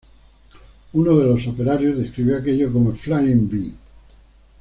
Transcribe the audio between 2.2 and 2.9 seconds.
aquello como